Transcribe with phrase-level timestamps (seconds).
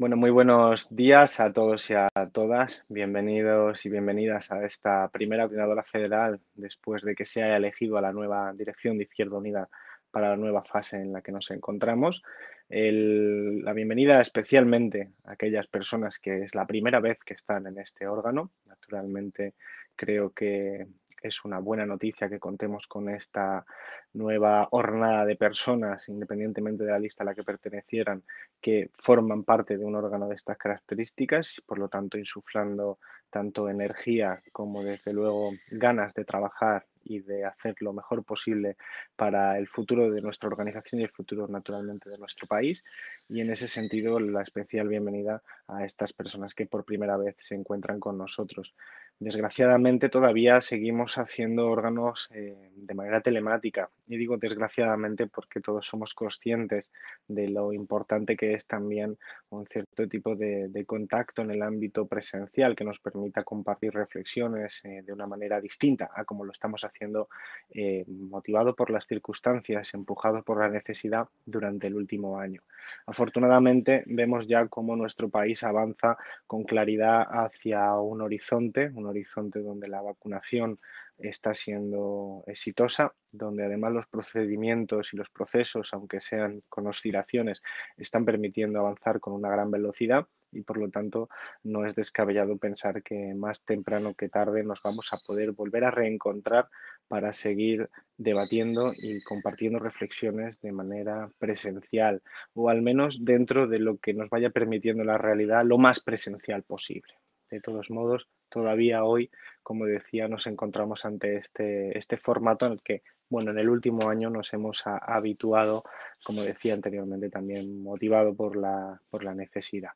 [0.00, 2.86] Bueno, muy buenos días a todos y a todas.
[2.88, 8.00] Bienvenidos y bienvenidas a esta primera coordinadora federal después de que se haya elegido a
[8.00, 9.68] la nueva dirección de Izquierda Unida
[10.10, 12.22] para la nueva fase en la que nos encontramos.
[12.70, 18.06] la bienvenida especialmente a aquellas personas que es la primera vez que están en este
[18.06, 18.52] órgano.
[18.64, 19.52] Naturalmente,
[19.96, 20.86] creo que
[21.22, 23.64] es una buena noticia que contemos con esta
[24.12, 28.22] nueva hornada de personas, independientemente de la lista a la que pertenecieran,
[28.60, 32.98] que forman parte de un órgano de estas características, por lo tanto insuflando
[33.30, 38.76] tanto energía como desde luego ganas de trabajar y de hacer lo mejor posible
[39.16, 42.84] para el futuro de nuestra organización y el futuro naturalmente de nuestro país.
[43.28, 47.54] Y en ese sentido, la especial bienvenida a estas personas que por primera vez se
[47.54, 48.74] encuentran con nosotros.
[49.22, 56.14] Desgraciadamente todavía seguimos haciendo órganos eh, de manera telemática y digo desgraciadamente porque todos somos
[56.14, 56.90] conscientes
[57.28, 59.18] de lo importante que es también
[59.50, 65.02] un cierto tipo de, contacto en el ámbito presencial que nos permita compartir reflexiones eh,
[65.04, 67.28] de una manera distinta a como lo estamos haciendo
[67.74, 72.62] eh, motivado por las circunstancias, empujado por la necesidad durante el último año.
[73.06, 80.00] Afortunadamente vemos ya cómo nuestro país avanza con claridad hacia un horizonte, horizonte donde la
[80.00, 80.80] vacunación
[81.18, 87.62] está siendo exitosa, donde además los procedimientos y los procesos, aunque sean con oscilaciones,
[87.96, 91.28] están permitiendo avanzar con una gran velocidad y por lo tanto
[91.62, 95.90] no es descabellado pensar que más temprano que tarde nos vamos a poder volver a
[95.90, 96.68] reencontrar
[97.08, 102.22] para seguir debatiendo y compartiendo reflexiones de manera presencial
[102.54, 106.62] o al menos dentro de lo que nos vaya permitiendo la realidad lo más presencial
[106.62, 107.14] posible.
[107.50, 109.30] De todos modos, todavía hoy,
[109.62, 114.10] como decía, nos encontramos ante este, este formato en el que, bueno, en el último
[114.10, 115.84] año nos hemos habituado,
[116.24, 119.92] como decía anteriormente, también motivado por la, por la necesidad.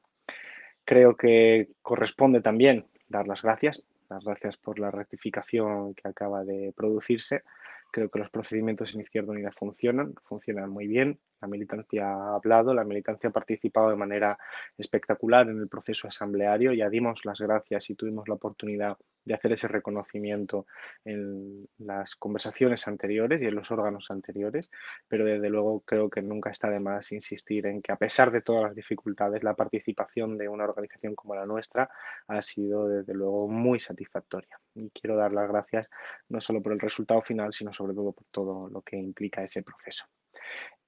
[0.84, 6.72] Creo que corresponde también dar las gracias, las gracias por la rectificación que acaba de
[6.77, 7.42] producirse.
[7.90, 12.72] Creo que los procedimientos en Izquierda Unida funcionan, funcionan muy bien la militancia ha hablado,
[12.72, 14.38] la militancia ha participado de manera
[14.78, 16.72] espectacular en el proceso asambleario.
[16.72, 18.96] Ya dimos las gracias y tuvimos la oportunidad
[19.27, 20.66] de hacer ese reconocimiento
[21.05, 24.70] en las conversaciones anteriores y en los órganos anteriores,
[25.08, 28.42] pero desde luego creo que nunca está de más insistir en que a pesar de
[28.42, 31.90] todas las dificultades, la participación de una organización como la nuestra
[32.26, 34.58] ha sido desde luego muy satisfactoria.
[34.74, 35.88] Y quiero dar las gracias
[36.28, 39.62] no solo por el resultado final, sino sobre todo por todo lo que implica ese
[39.62, 40.06] proceso.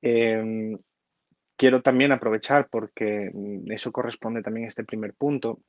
[0.02, 0.78] Em,
[1.56, 5.60] quiero también aprovechar, porque mm, eso corresponde también a este primer punto,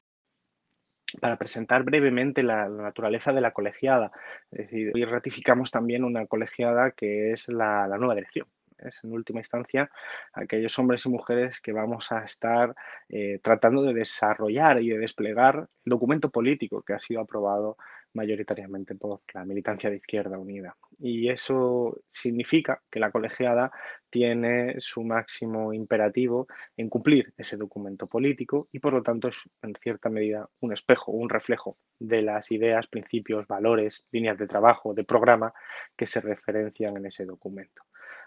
[1.22, 4.12] para presentar brevemente la, naturaleza de la colegiada.
[4.52, 8.48] Es decir, hoy ratificamos también una colegiada que es la, nueva dirección.
[8.78, 9.90] Es en última instancia
[10.34, 12.76] aquellos hombres y mujeres que vamos a estar
[13.10, 17.78] eh, tratando de desarrollar y de desplegar el documento político que ha sido aprobado
[18.18, 20.76] mayoritariamente por la militancia de Izquierda Unida.
[21.00, 23.72] Y eso significa que la colegiada
[24.10, 29.74] tiene su máximo imperativo en cumplir ese documento político y por lo tanto es en
[29.76, 35.04] cierta medida un espejo, un reflejo de las ideas, principios, valores, líneas de trabajo, de
[35.04, 35.54] programa
[35.96, 37.84] que se referencian en ese documento.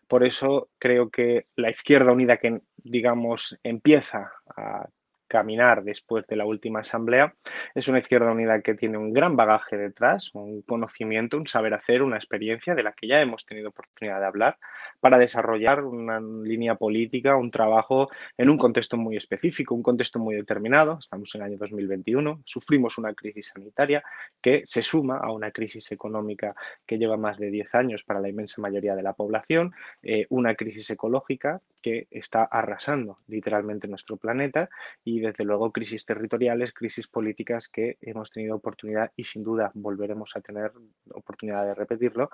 [0.07, 4.89] Por eso creo que la izquierda unida que, digamos, empieza a
[5.31, 7.35] caminar después de la última asamblea.
[7.73, 12.03] Es una izquierda unida que tiene un gran bagaje detrás, un conocimiento, un saber hacer,
[12.03, 14.59] una experiencia de la que ya hemos tenido oportunidad de hablar
[14.99, 20.35] para desarrollar una línea política, un trabajo en un contexto muy específico, un contexto muy
[20.35, 20.99] determinado.
[20.99, 24.03] Estamos en el año 2021, sufrimos una crisis sanitaria
[24.43, 28.29] que se suma a una crisis económica que lleva más de 10 años para la
[28.29, 34.69] inmensa mayoría de la población, eh, una crisis ecológica que está arrasando literalmente nuestro planeta
[35.05, 40.37] y desde luego crisis territoriales, crisis políticas que hemos tenido oportunidad y sin duda volveremos
[40.37, 40.73] a tener
[41.13, 42.31] oportunidad de repetirlo,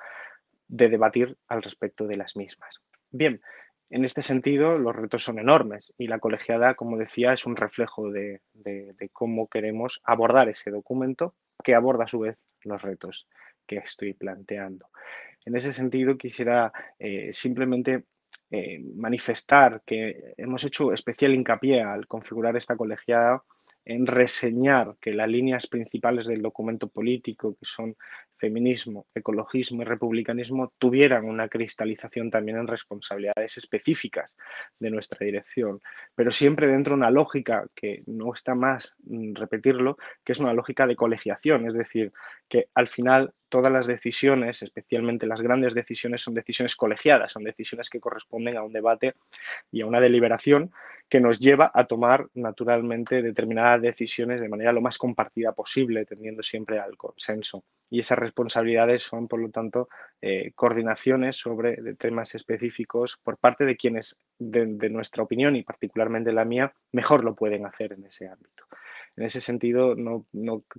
[0.69, 2.81] de debatir al respecto de las mismas.
[3.11, 3.41] Bien,
[3.89, 8.11] en este sentido los retos son enormes y la colegiada, como decía, es un reflejo
[8.11, 8.41] de,
[9.12, 13.29] cómo queremos abordar ese documento que aborda a su vez los retos
[13.67, 14.89] que estoy planteando.
[15.44, 18.05] En ese sentido, quisiera eh, simplemente
[18.50, 23.43] eh, manifestar que hemos hecho especial hincapié al configurar esta colegiada
[23.87, 27.96] en reseñar que las líneas principales del documento político, que son
[28.37, 34.34] feminismo, ecologismo y republicanismo, tuvieran una cristalización también en responsabilidades específicas
[34.81, 35.81] de nuestra dirección,
[36.16, 40.52] pero siempre dentro de una lógica que no está más mm, repetirlo, que es una
[40.52, 42.12] lógica de colegiación, es decir,
[42.48, 47.90] que al final todas las decisiones, especialmente las grandes decisiones, son decisiones colegiadas, son decisiones
[47.90, 49.14] que corresponden a un debate
[49.70, 50.72] y a una deliberación
[51.08, 56.43] que nos lleva a tomar naturalmente determinadas decisiones de manera lo más compartida posible, tendiendo
[56.43, 57.64] siempre al consenso.
[57.88, 59.88] Y esas responsabilidades son, por lo tanto,
[60.20, 66.44] eh, coordinaciones sobre temas específicos por parte de quienes, de nuestra opinión y particularmente la
[66.44, 68.64] mía, mejor lo pueden hacer en ese ámbito.
[69.17, 70.27] En ese sentido, no,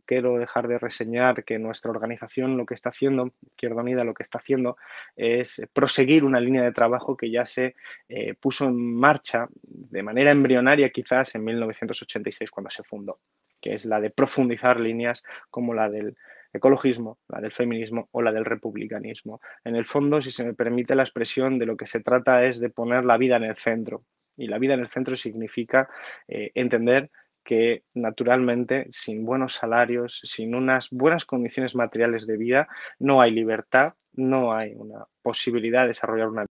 [0.05, 4.21] quiero dejar de reseñar que nuestra organización lo que está haciendo, Izquierda Unida lo que
[4.21, 4.77] está haciendo,
[5.15, 7.75] es proseguir una línea de trabajo que ya se
[8.09, 13.19] eh, puso en marcha de manera embrionaria quizás en 1986 cuando se fundó,
[13.59, 16.15] que es la de profundizar líneas como la del
[16.53, 19.41] ecologismo, la del feminismo o la del republicanismo.
[19.63, 22.59] En el fondo, si se me permite la expresión, de lo que se trata es
[22.59, 24.03] de poner la vida en el centro.
[24.35, 25.89] Y la vida en el centro significa
[26.27, 27.09] eh, entender
[27.47, 32.67] que naturalmente sin buenos salarios, sin unas buenas condiciones materiales de vida,
[32.99, 36.45] no hay libertad, no hay una posibilidad de desarrollar una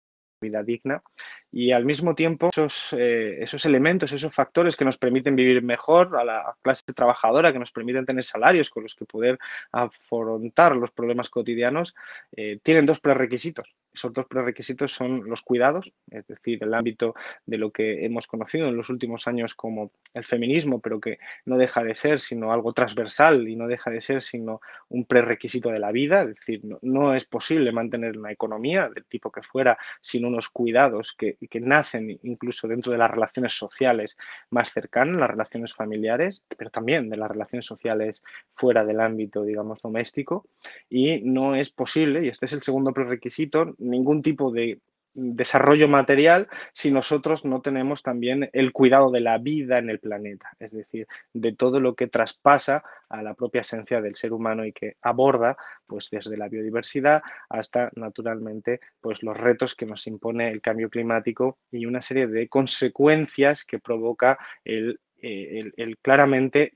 [0.43, 1.03] vida digna
[1.53, 6.17] y al mismo tiempo esos, eh, esos, elementos, esos factores que nos permiten vivir mejor
[6.17, 9.39] a la clase trabajadora, que nos permiten tener salarios con los que poder
[9.71, 11.95] afrontar los problemas cotidianos,
[12.35, 13.75] eh, tienen dos prerequisitos.
[13.93, 17.15] Esos dos prerequisitos son los cuidados, es decir, el ámbito
[17.45, 21.59] de lo que hemos conocido en los últimos años como el feminismo, pero que no
[21.59, 25.79] deja de ser sino algo transversal y no deja de ser sino un prerequisito de
[25.79, 29.77] la vida, es decir, no, no es posible mantener una economía del tipo que fuera
[30.01, 34.17] sin unos cuidados que, que nacen incluso dentro de las relaciones sociales
[34.51, 38.23] más cercanas, las relaciones familiares, pero también de las relaciones sociales
[38.55, 40.47] fuera del ámbito, digamos, doméstico.
[40.89, 44.81] Y no es posible, y este es el segundo prerequisito, ningún tipo de
[45.15, 50.51] desarrollo material si nosotros no tenemos también el cuidado de la vida en el planeta,
[50.59, 54.73] es decir, de todo lo que traspasa a la propia esencia del ser humano y
[54.73, 55.57] que aborda
[55.87, 61.59] pues desde la biodiversidad hasta naturalmente pues los retos que nos impone el cambio climático
[61.71, 66.73] y una serie de consecuencias que provoca el, eh, claramente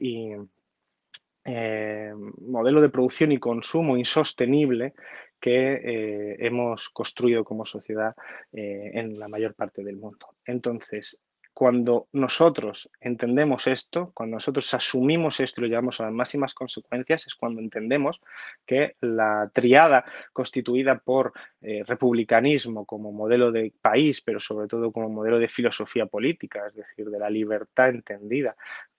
[1.48, 4.94] eh, modelo de producción y consumo insostenible
[5.40, 8.14] que eh, hemos construido como sociedad
[8.52, 10.28] eh, en la mayor parte del mundo.
[10.44, 11.20] Entonces,
[11.56, 17.26] cuando nosotros entendemos esto, cuando nosotros asumimos esto y lo llevamos a las máximas consecuencias,
[17.26, 18.20] es cuando entendemos
[18.66, 20.04] que la triada
[20.34, 21.32] constituida por
[21.62, 26.74] eh, republicanismo como modelo de país, pero sobre todo como modelo de filosofía política, es
[26.74, 28.54] decir, de la libertad entendida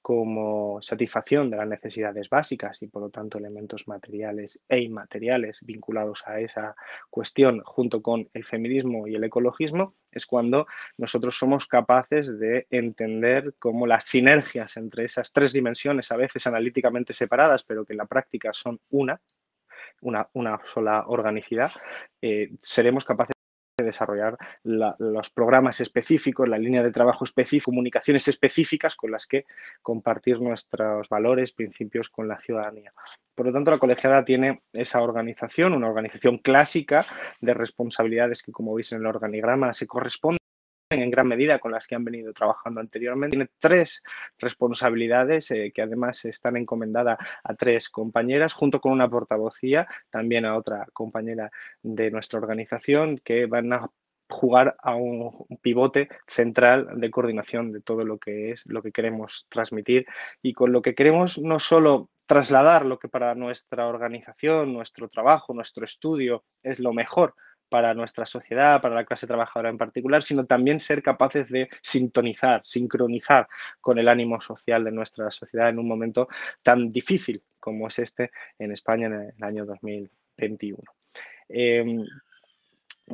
[0.07, 6.23] como satisfacción de las necesidades básicas y por lo tanto elementos materiales e inmateriales vinculados
[6.25, 6.77] a esa
[7.09, 10.65] cuestión junto con el feminismo y el ecologismo, es cuando
[10.97, 17.13] nosotros somos capaces de entender cómo las sinergias entre esas tres dimensiones, a veces analíticamente
[17.13, 19.19] separadas, pero que en la práctica son una,
[20.01, 21.71] una, una sola organicidad,
[22.21, 23.37] eh, seremos capaces
[23.83, 29.45] desarrollar los programas específicos, la línea de trabajo específica, comunicaciones específicas con las que
[29.83, 32.91] compartir nuestros valores, principios con la ciudadanía.
[33.35, 37.05] Por lo tanto, la colegiada tiene esa organización, una organización clásica
[37.39, 40.36] de responsabilidades que, como veis en el organigrama, se corresponden
[40.89, 43.35] en gran medida con las que han venido trabajando anteriormente.
[43.35, 44.03] Tiene tres
[44.39, 50.55] responsabilidades eh, que además están encomendadas a tres compañeras, junto con una portavocía, también a
[50.55, 51.51] otra compañera
[51.81, 53.89] de nuestra organización, que van a
[54.29, 59.47] jugar a un, pivote central de coordinación de todo lo que es lo que queremos
[59.49, 60.05] transmitir
[60.41, 65.53] y con lo que queremos no solo trasladar lo que para nuestra organización, nuestro trabajo,
[65.53, 67.35] nuestro estudio es lo mejor
[67.69, 72.61] para nuestra sociedad, para la clase trabajadora en particular, sino también ser capaces de sintonizar,
[72.63, 73.47] sincronizar
[73.81, 76.27] con el ánimo social de nuestra sociedad en un momento
[76.61, 80.81] tan difícil como es este en España en el año 2021.
[81.49, 82.05] Em,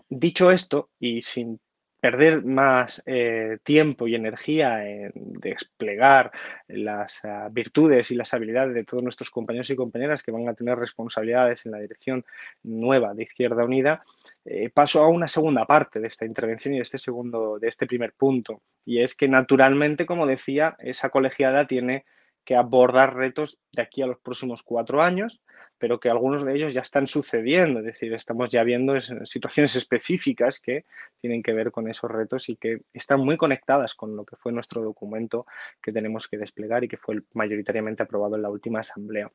[0.10, 1.60] dicho esto, y sin
[2.04, 6.34] perder más eh, tiempo y energía en desplegar
[6.68, 10.54] las ah, virtudes y las habilidades de todos nuestros compañeros y compañeras que van a
[10.54, 12.26] tener responsabilidades en la dirección
[12.62, 14.04] nueva de Izquierda Unida,
[14.44, 17.88] eh, paso a una segunda parte de esta intervención y de este segundo, de este
[17.88, 18.62] primer punto.
[18.84, 22.04] Y es que naturalmente, como decía, esa colegiada tiene
[22.44, 25.42] que abordar retos de aquí a los próximos cuatro años
[25.84, 28.94] pero que algunos de ellos ya están sucediendo, es decir, estamos ya viendo
[29.26, 30.86] situaciones específicas que
[31.20, 34.54] tienen que ver con esos retos y que están muy conectadas con lo que fue
[34.54, 35.46] nuestro documento
[35.82, 39.30] que tenemos que desplegar y que fue mayoritariamente aprobado en la última asamblea.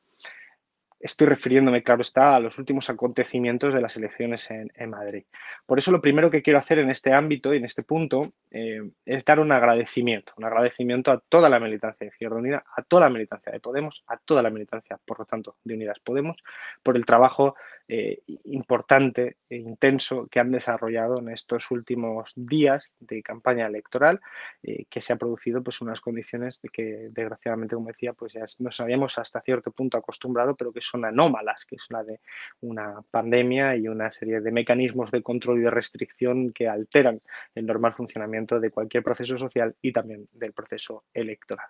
[0.99, 5.23] Estoy refiriéndome, claro está, a los últimos acontecimientos de las elecciones en, Madrid.
[5.65, 8.81] Por eso lo primero que quiero hacer en este ámbito y en este punto eh,
[9.05, 13.03] es dar un agradecimiento, un agradecimiento a toda la militancia de Izquierda Unida, a toda
[13.03, 16.35] la militancia de Podemos, a toda la militancia, por lo tanto, de Unidas Podemos,
[16.83, 17.55] por el trabajo
[17.91, 24.19] eh, importante e intenso que han desarrollado en estos últimos días de campaña electoral,
[24.61, 28.45] eh, que se ha producido pues unas condiciones de que desgraciadamente, como decía, pues ya
[28.59, 32.19] nos habíamos hasta cierto punto acostumbrado, pero que son anómalas, que es la de
[32.61, 37.19] una pandemia y una serie de mecanismos de control y de restricción que alteran
[37.55, 41.65] el normal funcionamiento de cualquier proceso social y también del proceso electoral.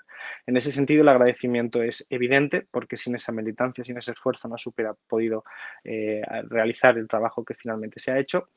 [0.46, 4.58] En ese sentido, el agradecimiento es evidente porque sin esa militancia, sin ese esfuerzo, no
[4.58, 5.46] se hubiera podido
[5.86, 6.09] eh,
[6.50, 8.50] realizar el trabajo que finalmente se ha hecho.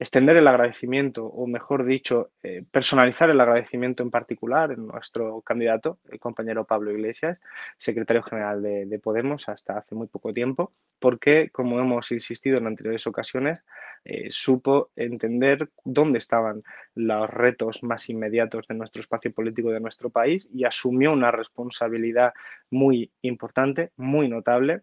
[0.00, 5.98] Extender el agradecimiento, o mejor dicho, eh, personalizar el agradecimiento en particular en nuestro candidato,
[6.10, 7.38] el compañero Pablo Iglesias,
[7.76, 13.06] secretario general de, Podemos hasta hace muy poco tiempo, porque, como hemos insistido en anteriores
[13.06, 13.60] ocasiones,
[14.06, 16.62] eh, supo entender dónde estaban
[16.94, 22.32] los retos más inmediatos de nuestro espacio político de nuestro país y asumió una responsabilidad
[22.70, 24.80] muy importante, muy notable,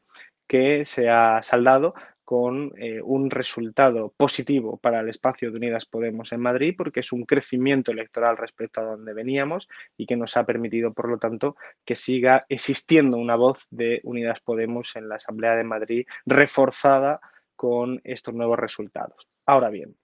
[0.48, 1.94] que se ha saldado
[2.28, 7.14] con eh, un resultado positivo para el espacio de Unidas Podemos en Madrid, porque es
[7.14, 11.56] un crecimiento electoral respecto a donde veníamos y que nos ha permitido, por lo tanto,
[11.86, 17.22] que siga existiendo una voz de Unidas Podemos en la Asamblea de Madrid reforzada
[17.56, 19.26] con estos nuevos resultados.
[19.46, 19.96] Ahora bien,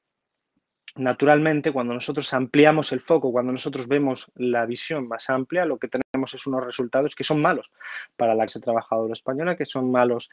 [0.96, 5.88] Naturalmente, cuando nosotros ampliamos el foco, cuando nosotros vemos la visión más amplia, lo que
[5.88, 7.72] tenemos es unos resultados que son malos
[8.16, 10.30] para la clase trabajadora española, que son malos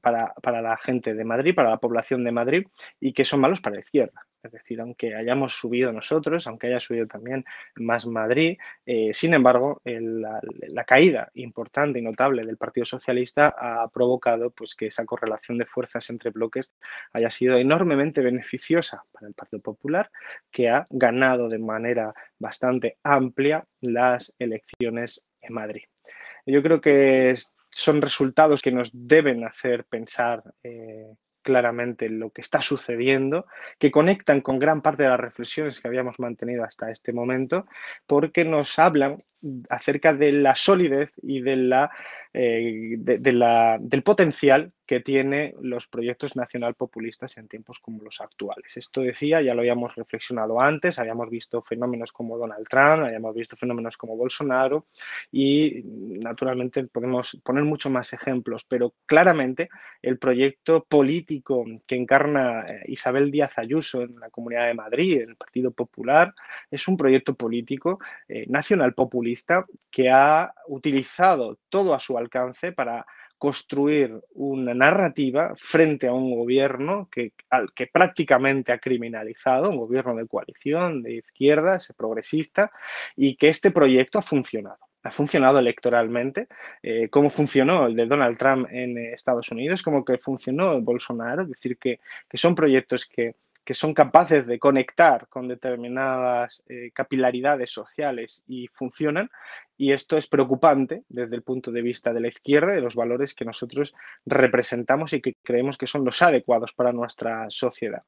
[0.00, 2.66] para, para la gente de Madrid, para la población de Madrid
[3.00, 4.24] y que son malos para la izquierda.
[4.42, 7.44] Es decir, aunque hayamos subido nosotros, aunque haya subido también
[7.76, 14.50] más Madrid, eh, sin embargo, la, caída importante y notable del Partido Socialista ha provocado
[14.50, 16.72] pues, que esa correlación de fuerzas entre bloques
[17.12, 20.10] haya sido enormemente beneficiosa para el Partido Popular,
[20.50, 25.82] que ha ganado de manera bastante amplia las elecciones en Madrid.
[26.46, 27.34] Yo creo que
[27.70, 33.46] son resultados que nos deben hacer pensar eh, claramente lo que está sucediendo,
[33.78, 37.66] que conectan con gran parte de las reflexiones que habíamos mantenido hasta este momento,
[38.06, 39.22] porque nos hablan
[39.68, 41.90] acerca de la solidez y de la,
[42.32, 48.20] eh, de, la, del potencial que tiene los proyectos nacional populistas en tiempos como los
[48.20, 48.76] actuales.
[48.76, 53.56] Esto decía, ya lo habíamos reflexionado antes, habíamos visto fenómenos como Donald Trump, habíamos visto
[53.56, 54.88] fenómenos como Bolsonaro
[55.30, 59.68] y naturalmente podemos poner muchos más ejemplos, pero claramente
[60.02, 65.30] el proyecto político que encarna eh, Isabel Díaz Ayuso en la Comunidad de Madrid, en
[65.30, 66.34] el Partido Popular,
[66.68, 73.06] es un proyecto político eh, nacional populista que ha utilizado todo a su alcance para
[73.40, 80.14] construir una narrativa frente a un gobierno que, al que prácticamente ha criminalizado, un gobierno
[80.14, 82.70] de coalición, de izquierdas, progresista,
[83.16, 84.76] y que este proyecto ha funcionado.
[85.04, 86.48] Ha funcionado electoralmente,
[86.82, 91.44] eh, como funcionó el de Donald Trump en Estados Unidos, como que funcionó el Bolsonaro,
[91.44, 96.90] es decir, que, que son proyectos que que son capaces de conectar con determinadas eh,
[96.92, 99.30] capilaridades sociales y funcionan.
[99.76, 103.34] Y esto es preocupante desde el punto de vista de la izquierda, de los valores
[103.34, 103.94] que nosotros
[104.26, 108.02] representamos y que creemos que son los adecuados para nuestra sociedad.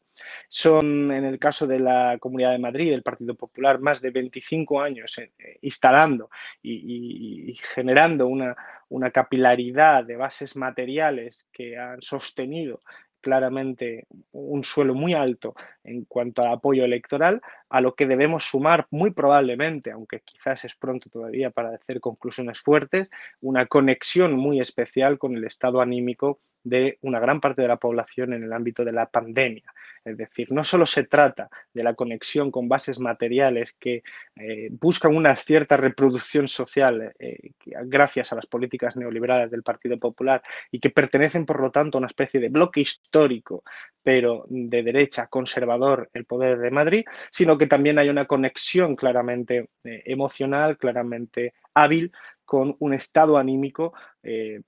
[0.49, 4.83] Son, en el caso de la Comunidad de Madrid, el Partido Popular, más de 25
[4.83, 5.33] años eh,
[5.63, 6.29] instalando
[6.63, 8.55] y, generando una,
[8.91, 12.81] una capilaridad de bases materiales que han sostenido
[13.23, 18.87] claramente un suelo muy alto en cuanto al apoyo electoral, a lo que debemos sumar
[18.91, 23.09] muy probablemente, aunque quizás es pronto todavía para hacer conclusiones fuertes,
[23.41, 28.33] una conexión muy especial con el estado anímico de una gran parte de la población
[28.33, 29.73] en el ámbito de la pandemia.
[30.05, 34.03] Es decir, no solo se trata de la conexión con bases materiales que
[34.35, 40.43] eh, buscan una cierta reproducción social eh, gracias a las políticas neoliberales del Partido Popular
[40.73, 43.63] y que pertenecen, por lo tanto, a una especie de bloque histórico,
[44.03, 49.69] pero de derecha conservador, el poder de Madrid, sino que también hay una conexión claramente
[49.85, 52.13] eh, emocional, claramente hábil
[52.53, 53.95] con un estado anímico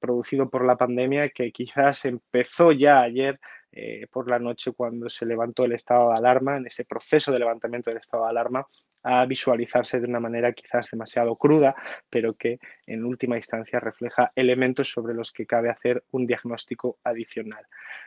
[0.00, 3.38] producido por la pandemia que quizás empezó ya ayer
[3.76, 7.40] eh, por la noche cuando se levantó el estado de alarma, en ese proceso de
[7.40, 8.66] levantamiento del estado de alarma,
[9.02, 11.74] a visualizarse de una manera quizás demasiado cruda,
[12.08, 17.66] pero que en última instancia refleja elementos sobre los que cabe hacer un diagnóstico adicional.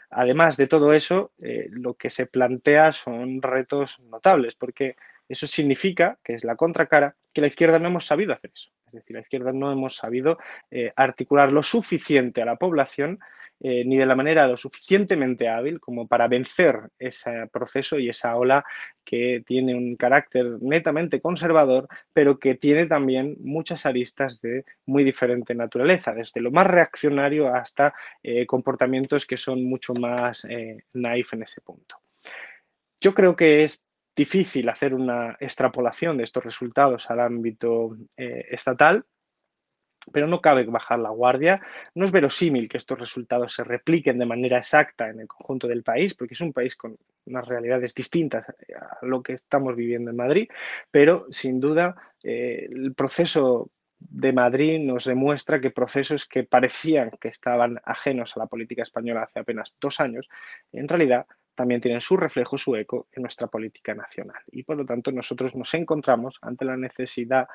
[0.09, 4.95] Además de todo eso, eh, lo que se plantea son retos notables, porque
[5.27, 8.71] eso significa, que es la contracara, que la izquierda no hemos sabido hacer eso.
[8.87, 10.37] Es decir, la izquierda no hemos sabido
[10.71, 13.19] eh, articular lo suficiente a la población
[13.59, 18.35] eh, ni de la manera lo suficientemente hábil como para vencer ese proceso y esa
[18.35, 18.63] ola
[19.03, 25.55] que tiene un carácter netamente conservador, pero que tiene también muchas aristas de muy diferente
[25.55, 31.41] naturaleza, desde lo más reaccionario hasta eh, comportamientos que son mucho más eh, naif en
[31.41, 31.95] ese punto.
[33.01, 33.86] Yo creo que es
[34.17, 39.05] difícil hacer una extrapolación de estos resultados al ámbito estatal,
[40.11, 41.61] pero no cabe bajar la guardia.
[41.95, 45.83] No es verosímil que estos resultados se repliquen de manera exacta en el conjunto del
[45.83, 50.17] país, porque es un país con unas realidades distintas a lo que estamos viviendo en
[50.17, 50.49] Madrid,
[50.89, 53.69] pero sin duda eh, el proceso
[53.99, 59.23] de Madrid nos demuestra que procesos que parecían que estaban ajenos a la política española
[59.23, 60.29] hace apenas dos años,
[60.71, 61.25] en realidad
[61.57, 64.39] también tienen su reflejo, su eco en nuestra política nacional.
[64.51, 67.47] Y por lo tanto nosotros nos encontramos ante la necesidad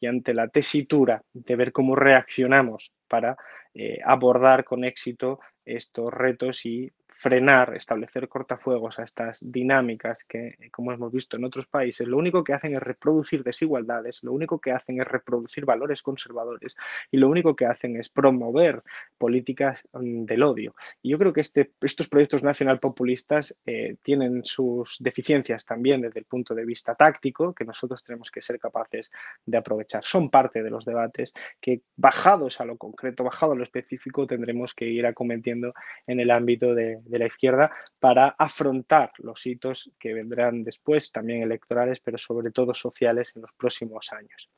[0.00, 3.36] y ante la tesitura de ver cómo reaccionamos para
[3.74, 6.90] eh, abordar con éxito estos retos y
[7.20, 12.42] frenar, establecer cortafuegos a estas dinámicas que, como hemos visto en otros países, lo único
[12.42, 16.78] que hacen es reproducir desigualdades, lo único que hacen es reproducir valores conservadores
[17.10, 18.82] y lo único que hacen es promover
[19.18, 20.74] políticas mm, del odio.
[21.02, 26.20] Y yo creo que este, estos proyectos nacional populistas eh, tienen sus deficiencias también desde
[26.20, 29.12] el punto de vista táctico, que nosotros tenemos que ser capaces
[29.44, 30.06] de aprovechar.
[30.06, 34.74] Son parte de los debates que, bajados a lo concreto, bajado a lo específico, tendremos
[34.74, 35.74] que ir acometiendo
[36.06, 41.42] en el ámbito de de la izquierda para afrontar los hitos que vendrán después, también
[41.42, 44.50] electorales, pero sobre todo sociales en los próximos años.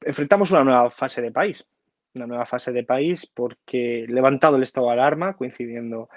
[0.00, 1.66] Enfrentamos una nueva fase de país,
[2.14, 6.08] una nueva fase de país porque levantado el estado de alarma, coincidiendo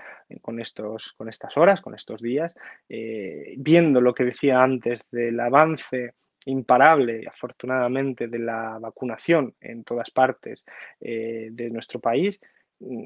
[0.42, 2.56] con, estos, con estas horas, con estos días,
[2.90, 6.14] eh, viendo lo que decía antes del avance
[6.46, 10.66] imparable, afortunadamente, de la vacunación en todas partes
[11.00, 12.40] eh, de nuestro país,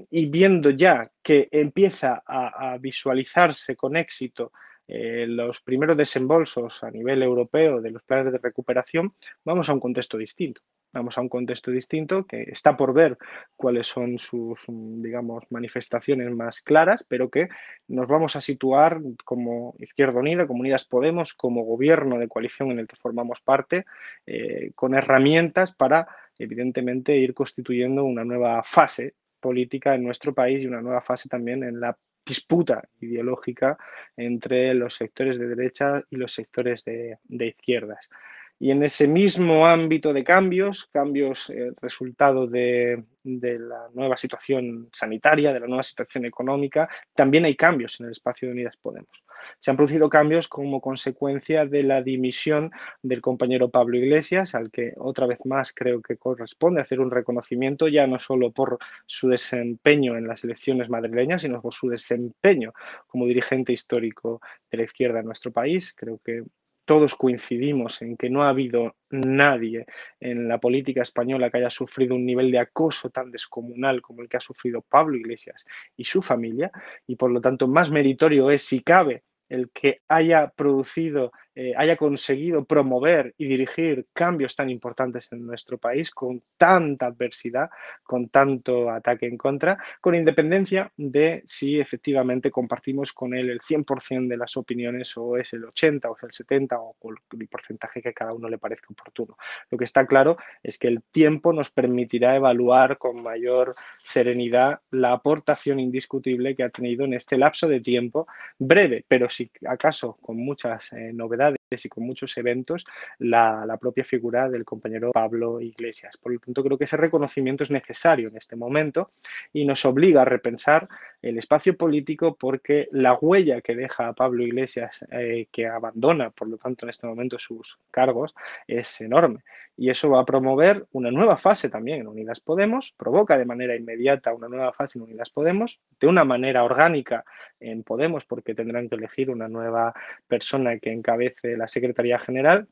[0.09, 4.51] y viendo ya que empieza a, visualizarse con éxito
[4.87, 9.13] eh, los primeros desembolsos a nivel europeo de los planes de recuperación,
[9.43, 10.61] vamos a un contexto distinto.
[10.93, 13.17] Vamos a un contexto distinto que está por ver
[13.57, 17.49] cuáles son sus, digamos, manifestaciones más claras, pero que
[17.89, 22.79] nos vamos a situar como Izquierda Unida, como Unidas Podemos, como gobierno de coalición en
[22.79, 23.83] el que formamos parte,
[24.25, 26.07] eh, con herramientas para,
[26.39, 29.15] evidentemente, ir constituyendo una nueva fase
[29.45, 33.77] política en nuestro país y una nueva fase también en la disputa ideológica
[34.17, 38.09] entre los sectores de derecha y los sectores de, izquierdas.
[38.57, 44.89] Y en ese mismo ámbito de cambios, cambios eh, resultado de, de, la nueva situación
[44.93, 49.25] sanitaria, de la nueva situación económica, también hay cambios en el espacio de Unidas Podemos.
[49.59, 54.93] Se han producido cambios como consecuencia de la dimisión del compañero Pablo Iglesias, al que
[54.97, 60.17] otra vez más creo que corresponde hacer un reconocimiento, ya no solo por su desempeño
[60.17, 62.73] en las elecciones madrileñas, sino por su desempeño
[63.07, 64.41] como dirigente histórico
[64.71, 65.93] de la izquierda en nuestro país.
[65.95, 66.43] Creo que
[66.85, 69.85] todos coincidimos en que no ha habido nadie
[70.19, 74.29] en la política española que haya sufrido un nivel de acoso tan descomunal como el
[74.29, 75.65] que ha sufrido Pablo Iglesias
[75.97, 76.71] y su familia,
[77.07, 81.95] y por lo tanto más meritorio es, si cabe, el que haya producido, eh, haya
[81.95, 87.69] conseguido promover y dirigir cambios tan importantes en nuestro país con tanta adversidad,
[88.03, 94.27] con tanto ataque en contra, con independencia de si efectivamente compartimos con él el 100%
[94.27, 96.95] de las opiniones o es el 80 o es el 70 o
[97.39, 99.37] el porcentaje que cada uno le parezca oportuno.
[99.71, 105.13] Lo que está claro es que el tiempo nos permitirá evaluar con mayor serenidad la
[105.13, 108.27] aportación indiscutible que ha tenido en este lapso de tiempo
[108.59, 112.85] breve, pero si acaso con muchas eh, novedades realidad y con muchos eventos,
[113.19, 116.17] la, propia figura del compañero Pablo Iglesias.
[116.17, 119.11] Por lo tanto, creo que ese reconocimiento es necesario en este momento
[119.51, 120.87] y nos obliga a repensar
[121.21, 126.57] el espacio político porque la huella que deja Pablo Iglesias, eh, que abandona, por lo
[126.57, 128.33] tanto, en este momento sus cargos,
[128.67, 129.43] es enorme.
[129.77, 133.75] Y eso va a promover una nueva fase también en Unidas Podemos, provoca de manera
[133.75, 137.25] inmediata una nueva fase en Unidas Podemos, de una manera orgánica
[137.59, 139.93] en Podemos, porque tendrán que elegir una nueva
[140.27, 142.67] persona que encabece la Secretaría General,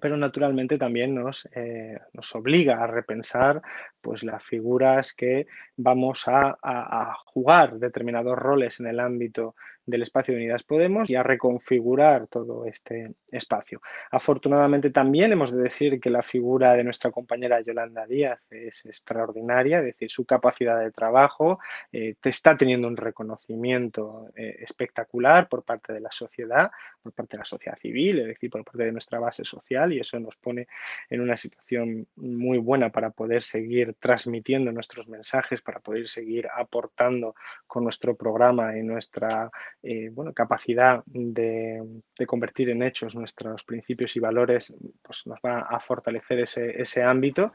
[0.00, 3.60] pero naturalmente también nos, eh, nos, obliga a repensar
[4.00, 10.40] pues, las figuras que vamos a, jugar determinados roles en el ámbito del espacio de
[10.40, 13.80] Unidas Podemos y a reconfigurar todo este espacio.
[14.10, 19.78] Afortunadamente también hemos de decir que la figura de nuestra compañera Yolanda Díaz es extraordinaria,
[19.78, 21.58] es decir, su capacidad de trabajo
[21.92, 26.70] eh, está teniendo un reconocimiento eh, espectacular por parte de la sociedad,
[27.02, 30.00] por parte de la sociedad civil, es decir, por parte de nuestra base social y
[30.00, 30.68] eso nos pone
[31.10, 37.34] en una situación muy buena para poder seguir transmitiendo nuestros mensajes, para poder seguir aportando
[37.66, 39.50] con nuestro programa y nuestra
[39.82, 41.82] eh, bueno, capacidad de,
[42.26, 47.52] convertir en hechos nuestros principios y valores, pues nos va a fortalecer ese, ámbito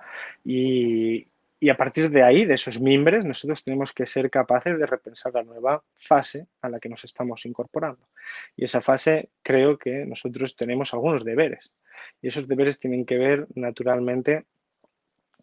[1.60, 5.34] y a partir de ahí, de esos mimbres, nosotros tenemos que ser capaces de repensar
[5.34, 8.08] la nueva fase a la que nos estamos incorporando.
[8.56, 11.74] Y esa fase creo que nosotros tenemos algunos deberes.
[12.22, 14.46] Y esos deberes tienen que ver naturalmente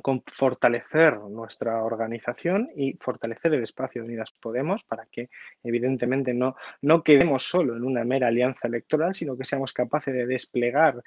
[0.02, 5.30] con fortalecer nuestra organización y fortalecer el espacio de Unidas Podemos para que
[5.62, 10.26] evidentemente no, no quedemos solo en una mera alianza electoral, sino que seamos capaces de
[10.26, 11.02] desplegar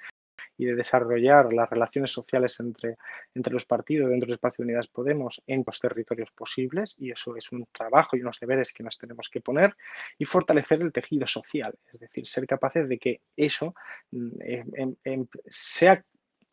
[0.58, 2.98] y de desarrollar las relaciones sociales entre,
[3.36, 7.36] entre los partidos dentro del espacio de Unidas Podemos en los territorios posibles y eso
[7.36, 9.76] es un trabajo y unos deberes que nos tenemos que poner
[10.18, 13.76] y fortalecer el tejido social, es decir, ser capaces de que eso
[14.12, 16.04] mm, em, em, sea,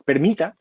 [0.04, 0.56] permita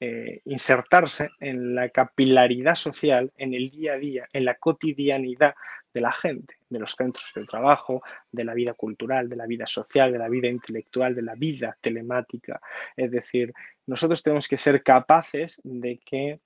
[0.00, 5.54] eh, insertarse en la capilaridad social, en el día a día, en la cotidianidad
[5.92, 9.66] de la gente, de los centros de trabajo, de la vida cultural, de la vida
[9.66, 12.60] social, de la vida intelectual, de la vida telemática.
[12.96, 13.52] Es decir,
[13.86, 16.40] nosotros tenemos que ser capaces de que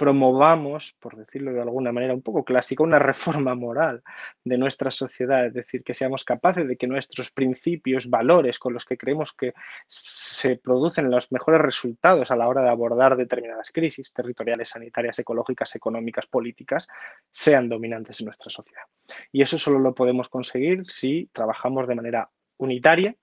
[0.00, 4.02] promovamos, por decirlo de alguna manera un poco clásica, una reforma moral
[4.42, 8.86] de nuestra sociedad, es decir, que seamos capaces de que nuestros principios, valores con los
[8.86, 9.52] que creemos que
[9.86, 15.76] se producen los mejores resultados a la hora de abordar determinadas crisis territoriales, sanitarias, ecológicas,
[15.76, 16.88] económicas, políticas,
[17.30, 18.84] sean dominantes en nuestra sociedad.
[19.30, 23.14] Y eso solo lo podemos conseguir si trabajamos de manera unitaria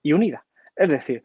[0.00, 0.46] y unida.
[0.76, 1.24] Es decir,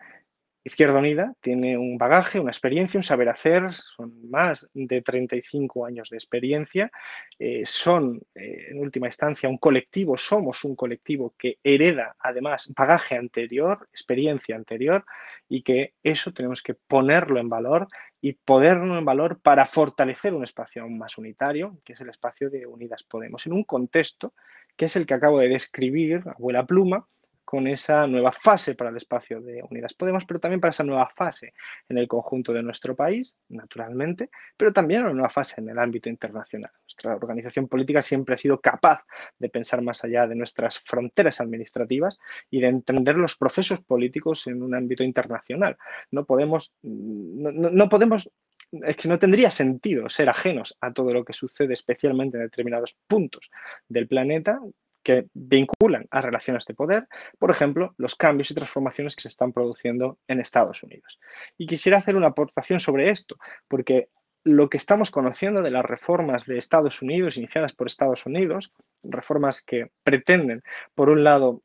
[0.67, 6.09] Izquierda Unida tiene un bagaje, una experiencia, un saber hacer, son más de 35 años
[6.09, 6.91] de experiencia,
[7.37, 13.15] eh, son eh, en última instancia un colectivo, somos un colectivo que hereda además bagaje
[13.15, 15.05] anterior, experiencia anterior
[15.47, 17.87] y que eso tenemos que ponerlo en valor
[18.19, 22.49] y ponerlo en valor para fortalecer un espacio aún más unitario, que es el espacio
[22.49, 24.33] de Unidas Podemos, en un contexto
[24.75, 27.07] que es el que acabo de describir, abuela pluma,
[27.45, 31.09] con esa nueva fase para el espacio de Unidas Podemos, pero también para esa nueva
[31.15, 31.53] fase
[31.87, 36.09] en el conjunto de nuestro país, naturalmente, pero también una nueva fase en el ámbito
[36.09, 36.71] internacional.
[36.83, 39.05] Nuestra organización política siempre ha sido capaz
[39.37, 44.63] de pensar más allá de nuestras fronteras administrativas y de entender los procesos políticos en
[44.63, 45.77] un ámbito internacional.
[46.11, 48.29] No podemos, no, no podemos
[48.71, 52.97] es que no tendría sentido ser ajenos a todo lo que sucede, especialmente en determinados
[53.07, 53.49] puntos
[53.87, 54.59] del planeta,
[55.05, 59.53] que vinculan a relaciones de poder, por ejemplo, los cambios y transformaciones que se están
[59.53, 61.19] produciendo en Estados Unidos.
[61.59, 63.37] Y quisiera hacer una aportación sobre esto,
[63.67, 64.09] porque
[64.43, 69.61] lo que estamos conociendo de las reformas de Estados Unidos, iniciadas por Estados Unidos, reformas
[69.61, 70.63] que pretenden,
[70.95, 71.61] por un lado,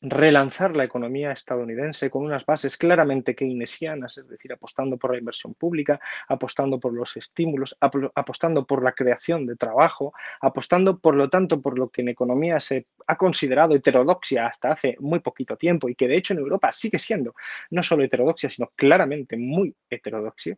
[0.00, 5.54] relanzar la economía estadounidense con unas bases claramente keynesianas, es decir, apostando por la inversión
[5.54, 11.60] pública, apostando por los estímulos, apostando por la creación de trabajo, apostando, por lo tanto,
[11.60, 15.94] por lo que en economía se ha considerado heterodoxia hasta hace muy poquito tiempo y
[15.94, 17.34] que de hecho en Europa sigue siendo
[17.70, 20.56] no solo heterodoxia, sino claramente muy heterodoxia,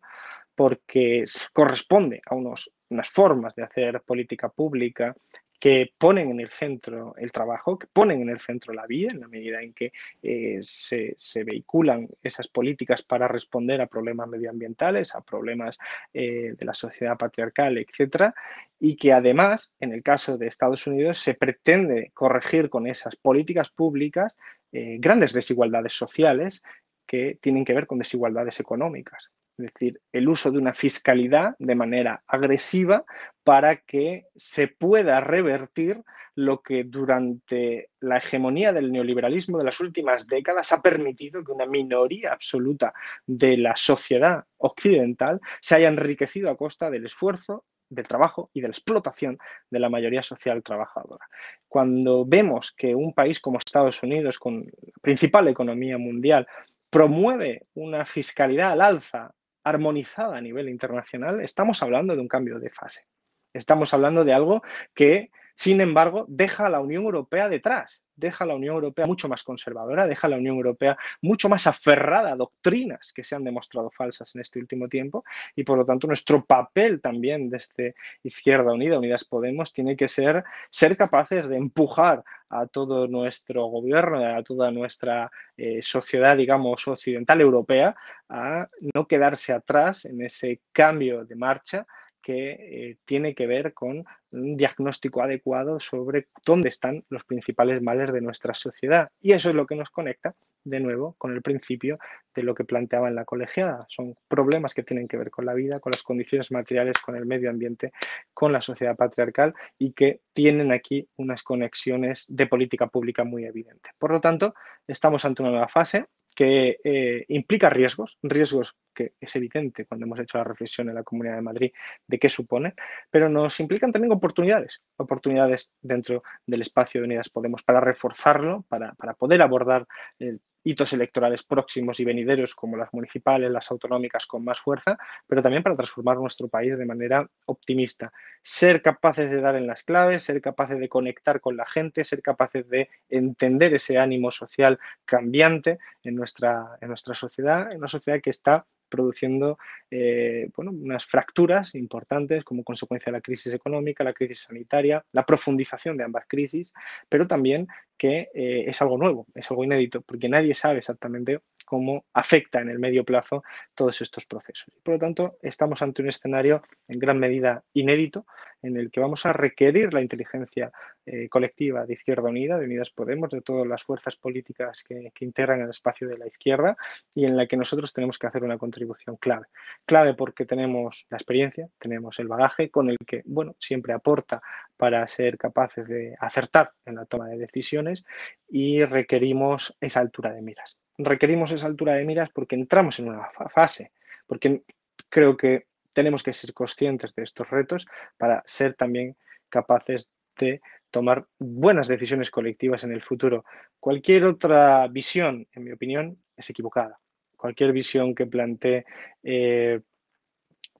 [0.54, 5.14] porque corresponde a unos, unas formas de hacer política pública
[5.60, 9.20] que ponen en el centro el trabajo, que ponen en el centro la vida, en
[9.20, 9.92] la medida en que
[10.22, 15.78] eh, se, vehiculan esas políticas para responder a problemas medioambientales, a problemas
[16.14, 18.34] eh, de la sociedad patriarcal, etcétera,
[18.78, 23.68] y que además, en el caso de Estados Unidos, se pretende corregir con esas políticas
[23.68, 24.38] públicas
[24.72, 26.62] eh, grandes desigualdades sociales
[27.06, 29.30] que tienen que ver con desigualdades económicas
[29.66, 33.04] es decir, el uso de una fiscalidad de manera agresiva
[33.44, 36.02] para que se pueda revertir
[36.34, 41.66] lo que durante la hegemonía del neoliberalismo de las últimas décadas ha permitido que una
[41.66, 42.92] minoría absoluta
[43.26, 48.68] de la sociedad occidental se haya enriquecido a costa del esfuerzo del trabajo y de
[48.68, 51.26] la explotación de la mayoría social trabajadora.
[51.68, 56.46] Cuando vemos que un país como Estados Unidos, con la principal economía mundial,
[56.88, 59.34] promueve una fiscalidad al alza
[59.70, 63.06] armonizada a nivel internacional, estamos hablando de un cambio de fase.
[63.52, 64.62] Estamos hablando de algo
[64.94, 65.30] que
[65.60, 69.44] Sin embargo, deja a la Unión Europea detrás, deja a la Unión Europea mucho más
[69.44, 73.90] conservadora, deja a la Unión Europea mucho más aferrada a doctrinas que se han demostrado
[73.90, 75.22] falsas en este último tiempo
[75.54, 80.44] y por lo tanto nuestro papel también desde Izquierda Unida, Unidas Podemos, tiene que ser
[80.70, 87.38] ser capaces de empujar a todo nuestro gobierno, a toda nuestra eh, sociedad, digamos, occidental
[87.38, 87.94] europea,
[88.30, 91.86] a no quedarse atrás en ese cambio de marcha
[92.30, 98.12] que eh, tiene que ver con un diagnóstico adecuado sobre dónde están los principales males
[98.12, 99.08] de nuestra sociedad.
[99.20, 101.98] Y eso es lo que nos conecta, de nuevo, con el principio
[102.32, 103.84] de lo que planteaba en la colegiada.
[103.88, 107.26] Son problemas que tienen que ver con la vida, con las condiciones materiales, con el
[107.26, 107.90] medio ambiente,
[108.32, 113.92] con la sociedad patriarcal y que tienen aquí unas conexiones de política pública muy evidentes.
[113.98, 114.54] Por lo tanto,
[114.86, 116.06] estamos ante una nueva fase
[116.40, 121.02] que eh, implica riesgos, riesgos que es evidente cuando hemos hecho la reflexión en la
[121.02, 121.72] Comunidad de Madrid
[122.06, 122.72] de qué supone,
[123.10, 128.94] pero nos implican también oportunidades, oportunidades dentro del espacio de Unidas Podemos para reforzarlo, para,
[128.94, 129.86] para poder abordar
[130.18, 135.42] el hitos electorales próximos y venideros como las municipales, las autonómicas con más fuerza, pero
[135.42, 138.12] también para transformar nuestro país de manera optimista.
[138.42, 142.22] Ser capaces de dar en las claves, ser capaces de conectar con la gente, ser
[142.22, 148.20] capaces de entender ese ánimo social cambiante en nuestra, en nuestra sociedad, en una sociedad
[148.20, 149.58] que está produciendo
[149.90, 155.24] eh, bueno, unas fracturas importantes como consecuencia de la crisis económica, la crisis sanitaria, la
[155.24, 156.74] profundización de ambas crisis,
[157.08, 162.04] pero también que eh, es algo nuevo, es algo inédito, porque nadie sabe exactamente cómo
[162.12, 163.42] afecta en el medio plazo
[163.74, 164.74] todos estos procesos.
[164.82, 168.26] Por lo tanto, estamos ante un escenario en gran medida inédito
[168.62, 170.70] en el que vamos a requerir la inteligencia
[171.06, 175.24] eh, colectiva de Izquierda Unida, de Unidas Podemos, de todas las fuerzas políticas que, que,
[175.24, 176.76] integran el espacio de la izquierda
[177.14, 179.46] y en la que nosotros tenemos que hacer una contribución clave.
[179.86, 184.42] Clave porque tenemos la experiencia, tenemos el bagaje con el que, bueno, siempre aporta
[184.76, 188.04] para ser capaces de acertar en la toma de decisiones
[188.48, 193.28] y requerimos esa altura de miras requerimos esa altura de miras porque entramos en una
[193.54, 193.92] fase,
[194.26, 194.62] porque
[195.08, 199.16] creo que tenemos que ser conscientes de estos retos para ser también
[199.48, 203.44] capaces de tomar buenas decisiones colectivas en el futuro.
[203.78, 206.98] Cualquier otra visión, en mi opinión, es equivocada.
[207.36, 208.84] Cualquier visión que plantee
[209.22, 209.80] eh,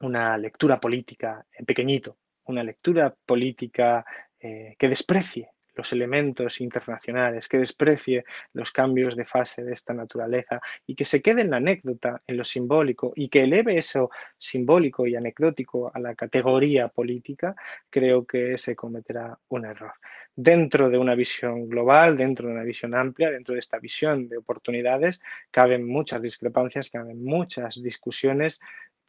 [0.01, 4.05] una lectura política en pequeñito, una lectura política
[4.39, 10.61] eh, que desprecie los elementos internacionales, que desprecie los cambios de fase de esta naturaleza
[10.87, 15.07] y que se quede en la anécdota, en lo simbólico y que eleve eso simbólico
[15.07, 17.57] y anecdótico a la categoría política,
[17.89, 19.95] creo que se cometerá un error.
[20.37, 24.37] Dentro de una visión global, dentro de una visión amplia, dentro de esta visión de
[24.37, 28.61] oportunidades, caben muchas discrepancias, caben muchas discusiones,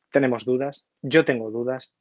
[0.09, 1.91] tenemos dudas, yo tengo dudas,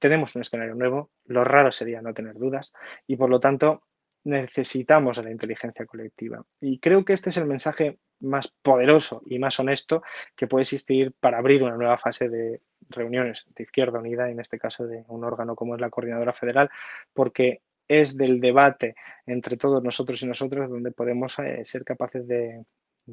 [0.00, 2.72] tenemos un escenario nuevo, lo raro sería no tener dudas
[3.06, 3.84] y por lo tanto
[4.28, 6.44] necesitamos la inteligencia colectiva.
[6.60, 10.02] Y creo que este es el mensaje más poderoso y más honesto
[10.36, 14.58] que puede existir para abrir una nueva fase de reuniones de Izquierda Unida, en este
[14.58, 16.70] caso de un órgano como es la Coordinadora Federal,
[17.12, 18.94] porque es del debate
[19.26, 22.64] entre todos nosotros y nosotras donde podemos eh, ser capaces de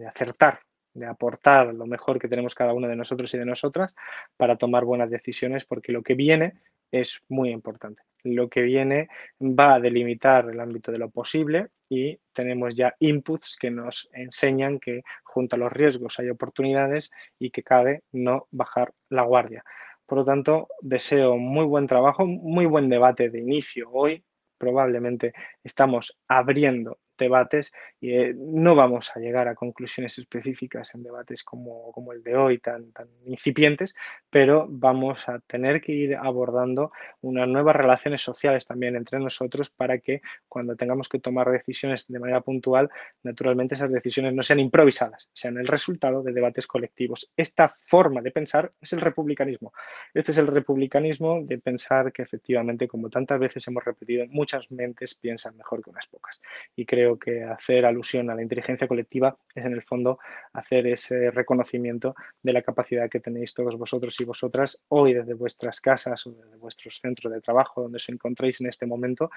[0.05, 0.59] acertar
[0.95, 3.93] de aportar lo mejor que tenemos cada uno de nosotros y de nosotras
[4.37, 6.53] para tomar buenas decisiones, porque lo que viene
[6.89, 9.07] es muy importante lo que viene
[9.39, 14.79] va a delimitar el ámbito de lo posible y tenemos ya inputs que nos enseñan
[14.79, 19.63] que junto a los riesgos hay oportunidades y que cabe no bajar la guardia.
[20.05, 24.23] Por lo tanto, deseo muy buen trabajo, muy buen debate de inicio hoy.
[24.57, 25.33] Probablemente
[25.63, 31.91] estamos abriendo debates y eh, no vamos a llegar a conclusiones específicas en debates como,
[31.91, 33.95] como el de hoy, tan, tan incipientes,
[34.29, 39.99] pero vamos a tener que ir abordando unas nuevas relaciones sociales también entre nosotros para
[39.99, 42.89] que cuando tengamos que tomar decisiones de manera puntual,
[43.23, 47.31] naturalmente esas decisiones no sean improvisadas, sean el resultado de debates colectivos.
[47.35, 49.73] Esta forma de pensar es el republicanismo.
[50.13, 55.15] Este es el republicanismo de pensar que efectivamente, como tantas veces hemos repetido, muchas mentes
[55.15, 56.41] piensan mejor que unas pocas.
[56.75, 60.17] Y creo que hacer alusión a la inteligencia colectiva es en el fondo
[60.53, 65.79] hacer ese reconocimiento de la capacidad que tenéis todos vosotros y vosotras hoy desde vuestras
[65.79, 69.29] casas o desde vuestros centros de trabajo donde os encontréis en este momento,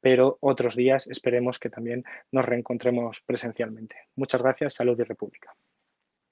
[0.00, 3.96] pero otros días esperemos que también nos reencontremos presencialmente.
[4.16, 5.54] Muchas gracias, salud y república.